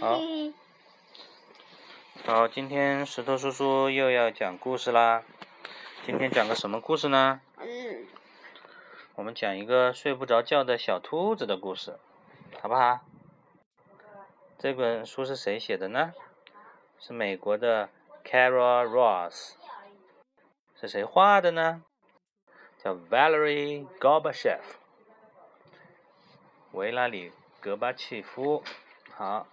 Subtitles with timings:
[0.00, 0.20] 好，
[2.24, 5.22] 好，今天石头叔叔又要讲故事啦。
[6.04, 7.40] 今天讲个什么故事呢？
[7.58, 8.04] 嗯，
[9.14, 11.98] 我们讲一个睡不着觉的小兔子的故事，
[12.60, 13.00] 好不好？
[14.58, 16.12] 这本书是谁写的呢？
[16.98, 17.88] 是美国的
[18.24, 19.52] Carol Ross。
[20.74, 21.84] 是谁画的呢？
[22.82, 24.58] 叫 Valerie Gorbachev。
[26.72, 27.30] 维拉里·
[27.60, 28.64] 戈巴契夫。
[29.14, 29.46] 好。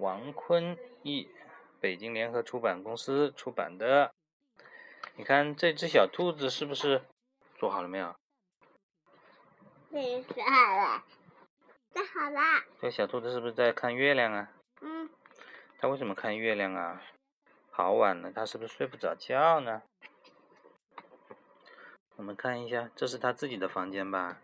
[0.00, 1.28] 王坤译，
[1.78, 4.10] 北京联合出版公司出版的。
[5.16, 7.02] 你看这只小兔子是不是
[7.58, 8.14] 做好了没有？
[9.90, 11.04] 做好了，
[11.92, 12.40] 做好了。
[12.80, 14.50] 这小兔子是不是在看月亮啊？
[14.80, 15.10] 嗯。
[15.78, 17.02] 它为什么看月亮啊？
[17.70, 19.82] 好晚了，它是不是睡不着觉呢？
[22.16, 24.38] 我们看一下，这是它自己的房间吧？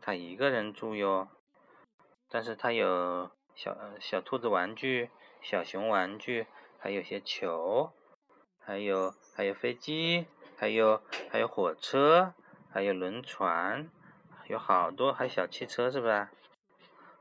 [0.00, 1.26] 它一个人住哟，
[2.28, 3.32] 但是它有。
[3.58, 5.10] 小小兔子玩具，
[5.42, 6.46] 小熊玩具，
[6.78, 7.90] 还有些球，
[8.60, 12.34] 还有还有飞机，还有还有火车，
[12.70, 13.90] 还有轮船，
[14.46, 16.28] 有好多，还有小汽车，是不是？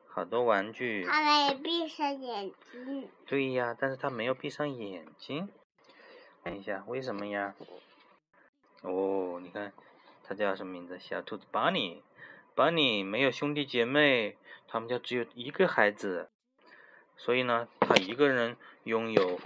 [0.07, 1.03] 好多玩具。
[1.05, 3.09] 他没闭上眼睛。
[3.25, 5.49] 对呀，但是他没有闭上眼睛。
[6.43, 7.55] 看一下，为什么呀？
[8.83, 9.73] 哦，你看，
[10.23, 10.99] 他叫什么名字？
[10.99, 12.03] 小兔子 Bunny。
[12.55, 14.37] Bunny 没有兄弟姐妹。
[14.69, 16.29] 他们家只有一个孩子，
[17.15, 19.39] 所以呢，他一个人拥有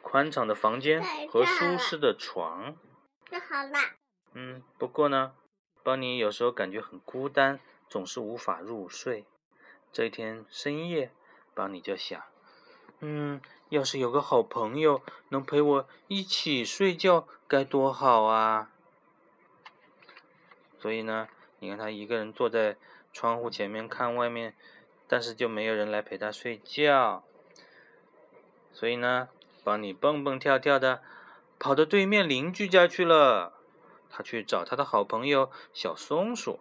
[0.00, 2.76] 宽敞的房间和舒适的床。
[3.28, 3.78] 就好了。
[4.32, 5.34] 嗯，不过呢，
[5.82, 9.26] 邦尼有时候感觉很孤单，总是无法入睡。
[9.92, 11.10] 这一天深夜，
[11.52, 12.22] 邦尼就想，
[13.00, 13.40] 嗯，
[13.70, 18.70] 要是有个好朋友能陪我一起睡觉，该多好啊！
[20.78, 22.76] 所以呢，你看他一个人坐在。
[23.12, 24.54] 窗户前面看外面，
[25.06, 27.24] 但是就没有人来陪他睡觉，
[28.72, 29.28] 所以呢，
[29.64, 31.02] 帮你蹦蹦跳跳的
[31.58, 33.54] 跑到对面邻居家去了。
[34.08, 36.58] 他去找他的好朋友小松鼠，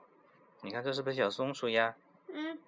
[0.61, 1.95] 你看这是不是小松鼠呀？
[2.27, 2.59] 嗯。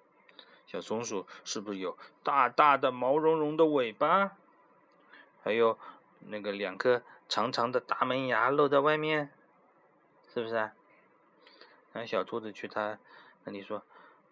[0.66, 4.36] 小松鼠是不是有大大的毛茸茸的尾巴？
[5.42, 5.78] 还有
[6.20, 9.30] 那个两颗长长的大门牙露在外面，
[10.32, 10.72] 是不是啊？
[11.92, 12.98] 那小兔子去它。
[13.44, 13.82] 那你说，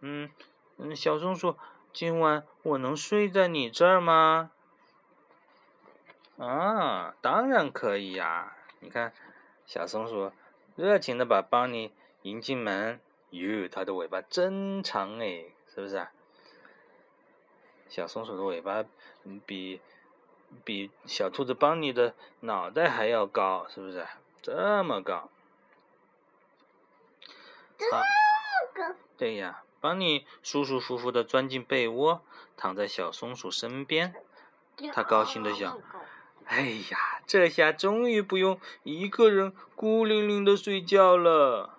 [0.00, 0.30] 嗯
[0.76, 1.56] 嗯，小松鼠，
[1.92, 4.50] 今晚我能睡在你这儿吗？
[6.38, 8.56] 啊，当然可以呀！
[8.80, 9.12] 你看，
[9.66, 10.32] 小松鼠
[10.74, 13.00] 热情的把邦尼迎进门。
[13.30, 16.10] 哟，它的尾巴真长哎，是不是啊？
[17.88, 18.84] 小松鼠的尾巴
[19.44, 19.80] 比
[20.64, 24.06] 比小兔子邦尼的脑袋还要高，是不是？
[24.40, 25.28] 这么高。
[27.90, 28.19] 好。
[29.20, 32.22] 对呀，帮你舒舒服服的钻进被窝，
[32.56, 34.14] 躺在小松鼠身边。
[34.94, 35.78] 他高兴的想
[36.48, 41.76] ：“哎呀，这下终于不用一个人孤零零的睡觉了。”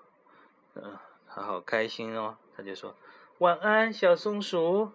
[0.78, 2.38] 嗯，他好开心哦。
[2.56, 2.96] 他就说
[3.40, 4.91] ：“晚安，小松鼠。”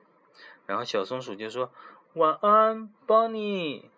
[0.67, 1.73] 然后小松鼠就说
[2.15, 3.91] ：“晚安，邦尼。”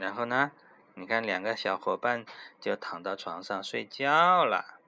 [0.00, 0.52] 然后呢，
[0.94, 2.24] 你看两个小伙伴
[2.58, 4.78] 就躺到床上睡觉了。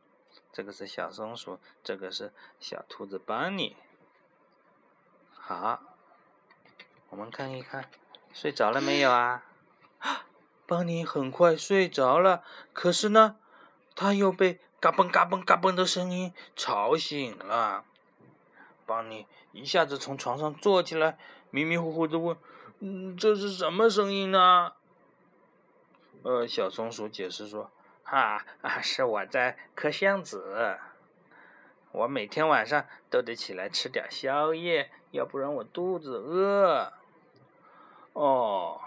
[0.55, 3.75] 这个是小松鼠，这个是小兔子邦尼。
[5.33, 5.83] 好，
[7.11, 7.91] 我们看一看，
[8.33, 9.43] 睡着了没有啊？
[10.65, 13.35] 邦尼很快睡着了，可是呢，
[13.97, 17.85] 他又被嘎嘣嘎嘣嘎嘣的声音吵醒了。
[18.87, 21.19] 邦尼一下子从床上坐起来，
[21.51, 22.37] 迷迷糊糊的问
[22.79, 24.75] ：“嗯，这是什么声音呢？”
[26.23, 27.73] 呃，小松鼠解释说。
[28.05, 28.81] 啊啊！
[28.81, 30.79] 是我在嗑橡子，
[31.93, 36.93] 我每天晚上都得起来吃点宵夜，要不然我肚子饿。
[38.13, 38.81] 哦，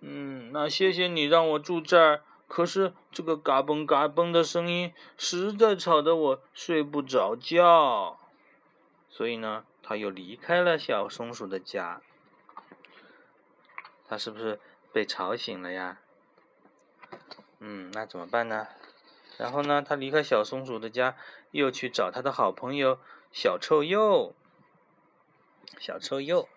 [0.00, 8.18] 嗯，那谢谢你让我住这儿，可是这个嘎嘣嘎嘣的声音实在吵得我睡不着觉，
[9.08, 12.00] 所以呢，他又离开了小松鼠的家。
[14.08, 14.58] 他是不是
[14.92, 15.98] 被吵醒了呀？
[17.60, 18.66] 嗯，那怎么办呢？
[19.38, 21.16] 然后呢，他离开小松鼠的家，
[21.50, 22.98] 又去找他的好朋友
[23.32, 24.34] 小臭鼬。
[25.78, 26.48] 小臭鼬，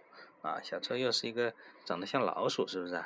[0.41, 1.53] 啊，小臭鼬是一个
[1.85, 3.03] 长得像老鼠，是不是？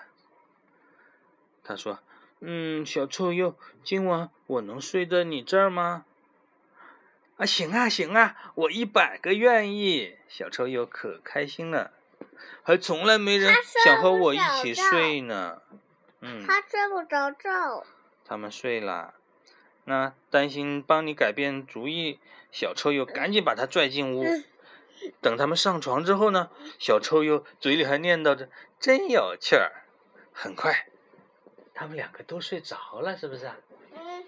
[1.63, 1.99] 他说
[2.39, 6.05] ：“嗯，小臭鼬，今晚我能睡在你这儿吗？”
[7.38, 10.17] 啊，行啊，行啊，我一百个愿意。
[10.27, 11.91] 小臭鼬可开心了，
[12.63, 13.53] 还从来没人
[13.85, 15.61] 想和我一起睡呢。
[16.27, 17.85] 嗯，他睡不着觉。
[18.25, 19.13] 他们睡了，
[19.85, 22.19] 那担心帮你改变主意，
[22.51, 24.25] 小臭鼬赶紧把他拽进屋。
[25.21, 29.85] 等他们上床之后呢，小臭鼬嘴里还念叨着“真有趣儿”。
[30.33, 30.89] 很快，
[31.74, 33.50] 他们两个都睡着了，是不是？
[33.95, 34.25] 嗯。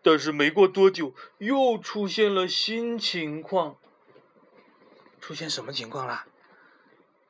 [0.00, 3.76] 但是没过多久，又出现了新情况。
[5.20, 6.26] 出现什么情况啦？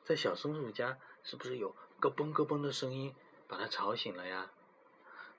[0.05, 3.13] 在小松鼠家，是不是有咯嘣咯嘣的声音
[3.49, 4.45] 把他吵醒了呀？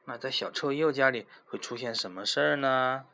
[0.07, 3.05] 那在小臭鼬家里会出现什么事儿呢？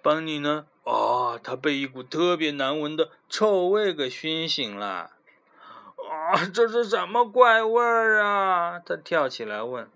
[0.00, 0.66] 邦尼呢？
[0.84, 5.12] 哦，他被一股特别难闻的臭味给熏醒了。
[6.10, 8.80] 啊，这是什么怪味儿啊？
[8.80, 9.90] 他跳起来问。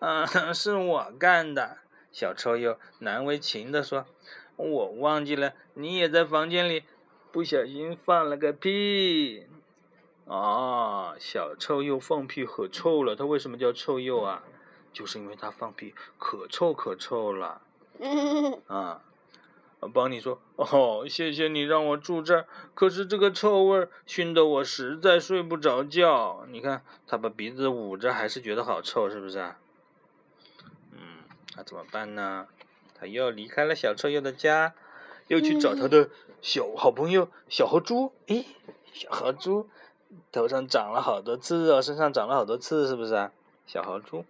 [0.00, 1.78] 嗯，是我干的。
[2.12, 4.04] 小臭鼬难为情地说
[4.56, 6.84] ：“我忘记了，你也在房间里，
[7.32, 9.46] 不小心放了个屁。”
[10.28, 13.16] 啊，小臭鼬放屁可臭了。
[13.16, 14.42] 它为什么叫臭鼬啊？
[14.92, 17.62] 就是因为它放屁可臭可臭了。
[18.68, 19.02] 啊。
[19.94, 22.48] 邦尼说哦，谢谢你让我住这儿。
[22.74, 26.44] 可是这个臭味儿熏得我实在睡不着觉。
[26.48, 29.58] 你看，他把鼻子捂着，还是觉得好臭，是不是啊？
[30.90, 31.22] 嗯，
[31.56, 32.48] 那怎么办呢？
[32.92, 34.74] 他又离开了小臭鼬的家，
[35.28, 36.10] 又去找他的
[36.42, 38.12] 小好朋友小河猪。
[38.26, 38.46] 诶，
[38.92, 39.70] 小河猪
[40.32, 43.32] 头上长了好多刺哦，身上长了好多刺，是不是啊？
[43.66, 44.24] 小豪猪，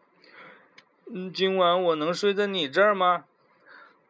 [1.07, 3.25] 嗯，今晚我能睡在你这儿吗？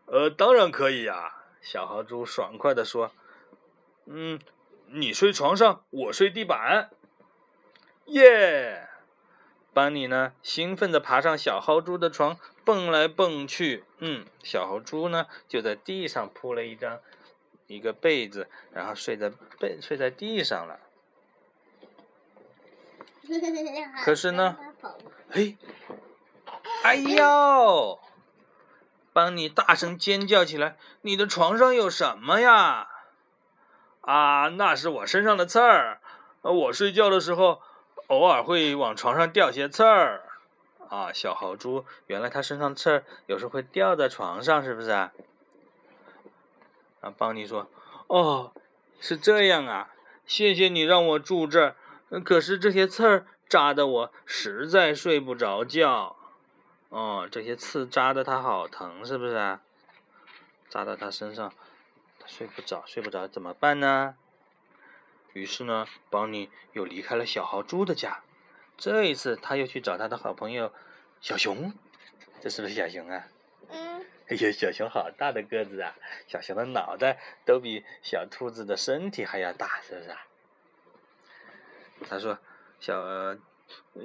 [0.06, 3.12] 呃，当然可以呀，小豪猪爽快地说
[4.06, 4.38] ：“嗯，
[4.86, 6.90] 你睡床上，我睡地板。”
[8.06, 8.88] 耶！
[9.74, 13.84] 班尼呢，兴奋地爬上小豪猪的床，蹦来蹦去。
[13.98, 17.00] 嗯，小豪猪呢，就在地上铺了一张
[17.66, 19.30] 一个被子，然后睡在
[19.60, 20.80] 被睡在地上了。
[24.04, 24.56] 可是呢，
[25.30, 25.56] 嘿，
[26.82, 27.98] 哎呦！
[29.12, 32.88] 邦尼大声尖叫起来：“你的床上有什么呀
[34.02, 36.00] ？”“啊，那是我身上的刺儿。
[36.42, 37.60] 我睡觉的时候，
[38.06, 40.22] 偶尔会往床上掉些刺儿。”
[40.88, 45.12] 啊，小豪猪，原来它身上刺儿有时候会掉在床上，是不是啊？
[47.00, 47.68] 啊，邦尼说
[48.08, 48.52] ：“哦，
[48.98, 49.90] 是这样啊，
[50.26, 51.76] 谢谢你让我住这儿。
[52.24, 56.16] 可是这些刺儿扎的我实在睡不着觉。”
[56.88, 59.60] 哦，这些刺扎的他好疼，是不是啊？
[60.70, 61.52] 扎到他身上，
[62.18, 64.16] 他睡不着，睡不着怎么办呢？
[65.34, 68.22] 于是呢，邦尼又离开了小豪猪的家。
[68.78, 70.72] 这一次，他又去找他的好朋友
[71.20, 71.74] 小熊。
[72.40, 73.26] 这是不是小熊啊？
[73.68, 74.06] 嗯。
[74.28, 75.94] 哎呀，小熊好大的个子啊！
[76.26, 80.26] 小熊的脑袋都比小兔子的身体还要大，是不是啊？
[82.06, 82.38] 他说
[82.78, 83.36] ：“小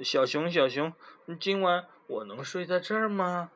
[0.02, 0.92] 小熊，小熊，
[1.38, 3.50] 今晚。”我能睡在这儿吗？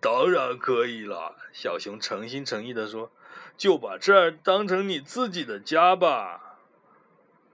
[0.00, 3.10] 当然可以了，小熊诚心诚意地说
[3.58, 6.58] ：“就把这儿当成你自己的家吧。”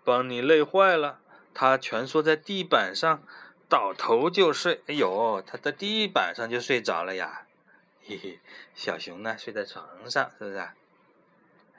[0.04, 1.18] 邦尼累坏了，
[1.52, 3.22] 他蜷缩在地板上，
[3.68, 4.82] 倒头就睡。
[4.86, 7.46] 哎呦，他在地板上就睡着了呀！
[8.06, 8.38] 嘿嘿，
[8.74, 10.68] 小熊呢，睡在床上，是不是？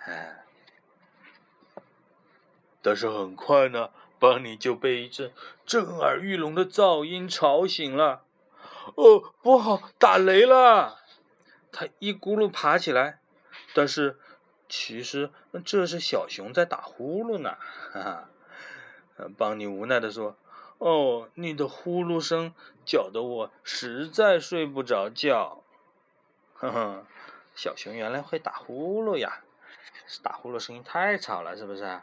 [0.05, 0.44] 哎，
[2.83, 3.89] 但是很快呢。
[4.19, 5.33] 邦尼就被一阵
[5.65, 8.24] 震耳欲聋的噪音吵醒了。
[8.95, 11.00] 哦，不好，打雷了！
[11.74, 13.19] 他一咕噜爬起来，
[13.74, 14.18] 但是
[14.69, 15.31] 其实
[15.65, 17.58] 这是小熊在打呼噜呢。
[17.91, 18.29] 哈
[19.17, 20.38] 哈，邦尼无奈地说
[20.79, 22.53] ：“哦，你的呼噜声
[22.86, 25.63] 搅得我实在睡不着觉。”
[26.55, 27.05] 哼哼，
[27.55, 29.41] 小熊原来会打呼噜呀！
[30.22, 32.01] 打呼噜声音太吵了，是不是？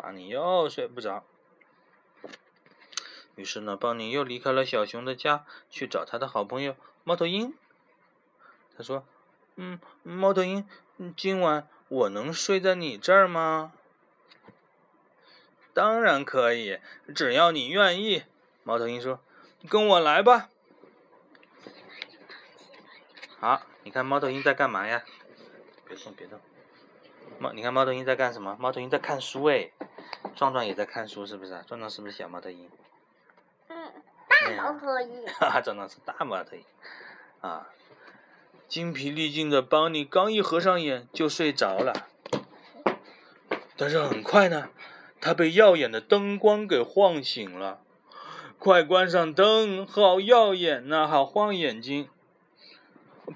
[0.00, 1.24] 邦尼又睡不着，
[3.34, 7.52] 于是呢，邦尼又离开了小熊的家，去找他的好朋友猫头鹰。
[8.76, 9.04] 他说
[9.56, 10.64] ：“嗯，猫头鹰，
[11.16, 13.72] 今晚我能睡在你这儿吗
[15.74, 16.78] ？”“当然可以，
[17.12, 18.22] 只要你愿意。”
[18.62, 19.20] 猫头鹰说
[19.68, 20.48] ，“跟我来吧。”
[23.40, 25.02] 好，你看猫头鹰在干嘛呀？
[25.88, 26.40] 别动，别动。
[27.40, 28.56] 猫，你看猫头鹰在干什么？
[28.60, 29.72] 猫头鹰在看书哎。
[30.38, 31.50] 壮壮也在看书，是不是？
[31.66, 32.70] 壮壮是不是小猫头鹰？
[33.66, 33.92] 嗯，
[34.28, 35.26] 大猫头鹰。
[35.26, 36.62] 哈哈，壮壮是大猫头鹰。
[37.40, 37.66] 啊，
[38.68, 42.06] 精疲力尽的邦尼刚一合上眼就睡着了。
[43.76, 44.70] 但是很快呢，
[45.20, 47.80] 他被耀眼的灯光给晃醒了。
[48.60, 52.08] 快关上灯，好耀眼呐，好晃眼睛。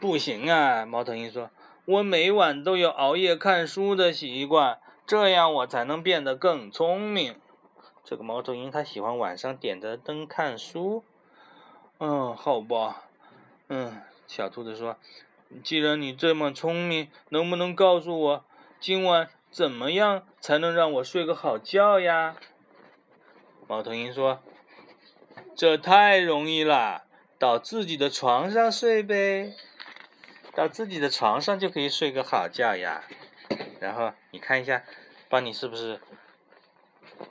[0.01, 1.51] 不行啊，猫头鹰说
[1.85, 7.41] ：“我每晚都有熬夜看书的习惯。”这样我才能变得更聪明。
[8.05, 11.05] 这个猫头鹰它喜欢晚上点着灯看书。
[11.99, 13.05] 嗯，好吧。
[13.69, 14.97] 嗯，小兔子说
[15.63, 18.45] ：“既然你这么聪明，能不能告诉我，
[18.81, 22.37] 今晚怎么样才能让我睡个好觉呀？”
[23.69, 24.41] 猫头鹰说
[25.55, 27.05] ：“这太容易了，
[27.39, 29.55] 到自己的床上睡呗，
[30.55, 33.05] 到自己的床上就可以睡个好觉呀。
[33.83, 34.85] 然后你看一下，
[35.29, 36.01] 邦尼是不是？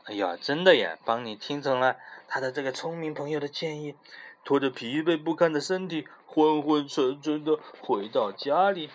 [0.04, 1.96] 哎呀，真的呀，邦尼听从了
[2.28, 3.96] 他的这个聪明朋友的建议，
[4.44, 8.90] 拖着疲惫不堪的身体，昏昏沉沉的回到家里。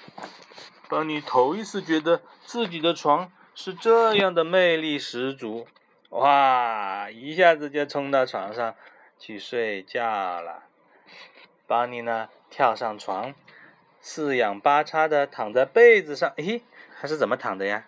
[0.90, 5.66] 邦尼头一次觉得自己的床是这样的魅力十足。”
[6.10, 7.10] 哇！
[7.10, 8.74] 一下子就冲到床上
[9.18, 10.02] 去睡觉
[10.40, 10.64] 了。
[11.66, 13.34] 邦尼呢，跳上床，
[14.00, 16.32] 四仰八叉的躺在被子上。
[16.36, 16.62] 咦，
[17.06, 17.84] 他是怎么躺的呀？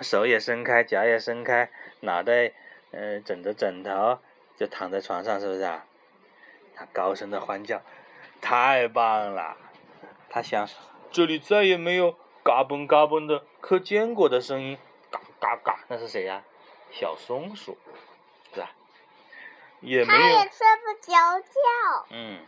[0.00, 1.68] 手也伸开，脚也伸开，
[2.00, 2.50] 脑袋
[2.92, 4.20] 呃枕着枕头，
[4.56, 5.84] 就躺在床上，是不是啊？
[6.74, 7.82] 他高声的欢叫
[8.40, 9.58] ：“太棒了！”
[10.30, 10.66] 他想，
[11.10, 14.78] 这里再也没有嘎嘣嘎嘣的嗑坚果的声音，
[15.10, 16.42] 嘎嘎嘎，那是谁呀？
[16.90, 17.76] 小松鼠，
[18.54, 18.70] 是吧？
[19.80, 20.18] 也没有。
[20.18, 22.06] 他也睡不着觉。
[22.08, 22.40] 嗯，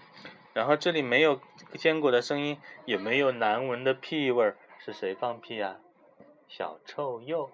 [0.54, 1.38] 然后这里没有
[1.76, 5.78] 坚果的声音，也没有难闻的屁味儿，是谁放屁啊？
[6.48, 7.50] 小臭鼬，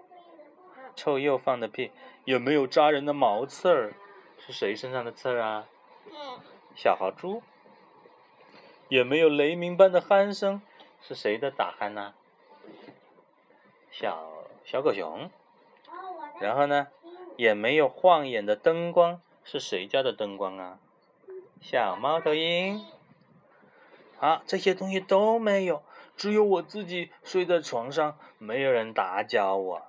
[0.94, 1.90] 臭鼬放的屁，
[2.24, 3.94] 也没有扎人的毛刺儿，
[4.38, 5.66] 是谁身上的刺儿啊？
[6.76, 7.42] 小豪猪，
[8.88, 10.62] 也没有雷鸣般的鼾声，
[11.02, 12.14] 是谁的打鼾呢？
[13.90, 14.32] 小
[14.64, 15.28] 小狗熊。
[16.38, 16.88] 然后呢，
[17.36, 20.78] 也没有晃眼的灯光，是谁家的灯光啊？
[21.60, 22.84] 小猫头鹰。
[24.20, 25.82] 啊，这些东西都没有，
[26.16, 29.82] 只有我自己睡在床上，没有人打搅我。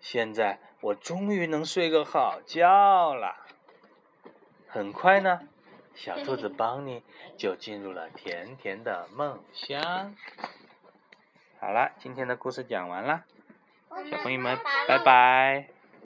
[0.00, 3.36] 现在我终于能睡个好觉了。
[4.68, 5.40] 很快呢，
[5.94, 7.02] 小兔子邦尼
[7.36, 10.14] 就进入了甜甜的梦乡。
[11.58, 13.24] 好了，今天的故事讲完了，
[14.10, 15.73] 小朋友们，拜拜。